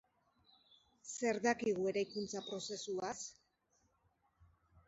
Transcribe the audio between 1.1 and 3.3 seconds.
Zer dakigu eraikuntza prozesuaz?